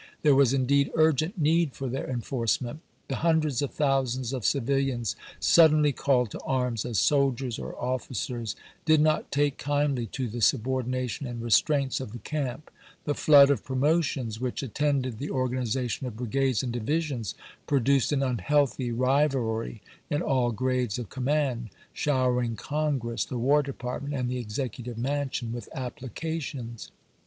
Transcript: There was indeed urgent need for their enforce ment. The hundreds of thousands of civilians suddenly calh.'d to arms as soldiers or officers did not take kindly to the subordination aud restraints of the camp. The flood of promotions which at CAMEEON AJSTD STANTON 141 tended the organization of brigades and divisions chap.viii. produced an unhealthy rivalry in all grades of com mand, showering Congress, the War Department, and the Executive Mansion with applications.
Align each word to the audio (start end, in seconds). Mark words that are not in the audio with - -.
There 0.23 0.33
was 0.33 0.51
indeed 0.51 0.89
urgent 0.95 1.37
need 1.39 1.73
for 1.75 1.87
their 1.87 2.09
enforce 2.09 2.59
ment. 2.59 2.79
The 3.07 3.17
hundreds 3.17 3.61
of 3.61 3.71
thousands 3.71 4.33
of 4.33 4.43
civilians 4.47 5.15
suddenly 5.39 5.91
calh.'d 5.93 6.31
to 6.31 6.39
arms 6.39 6.85
as 6.85 6.97
soldiers 6.97 7.59
or 7.59 7.77
officers 7.79 8.55
did 8.83 8.99
not 8.99 9.31
take 9.31 9.59
kindly 9.59 10.07
to 10.07 10.27
the 10.27 10.41
subordination 10.41 11.27
aud 11.27 11.39
restraints 11.39 11.99
of 12.01 12.13
the 12.13 12.17
camp. 12.17 12.71
The 13.05 13.13
flood 13.13 13.51
of 13.51 13.63
promotions 13.63 14.41
which 14.41 14.63
at 14.63 14.73
CAMEEON 14.73 14.73
AJSTD 14.73 14.99
STANTON 15.05 15.11
141 15.19 15.19
tended 15.19 15.19
the 15.19 15.31
organization 15.31 16.07
of 16.07 16.17
brigades 16.17 16.63
and 16.63 16.73
divisions 16.73 17.33
chap.viii. 17.33 17.63
produced 17.67 18.11
an 18.11 18.23
unhealthy 18.23 18.91
rivalry 18.91 19.83
in 20.09 20.23
all 20.23 20.51
grades 20.51 20.97
of 20.97 21.09
com 21.09 21.25
mand, 21.25 21.69
showering 21.93 22.55
Congress, 22.55 23.23
the 23.23 23.37
War 23.37 23.61
Department, 23.61 24.15
and 24.15 24.27
the 24.31 24.39
Executive 24.39 24.97
Mansion 24.97 25.53
with 25.53 25.69
applications. 25.75 26.89